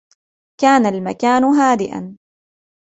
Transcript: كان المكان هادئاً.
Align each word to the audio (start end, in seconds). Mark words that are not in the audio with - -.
كان 0.61 0.85
المكان 0.85 1.43
هادئاً. 1.43 2.17